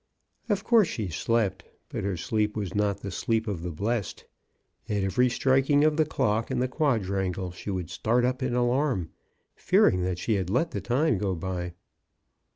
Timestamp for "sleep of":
3.11-3.61